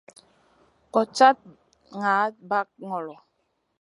[0.93, 1.37] Goɗ cad
[1.99, 3.15] naʼaɗ ɓag ŋolo.